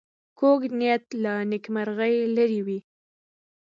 کوږ 0.39 0.61
نیت 0.79 1.03
له 1.23 1.33
نېکمرغۍ 1.49 2.15
لرې 2.35 2.61
وي 2.67 2.79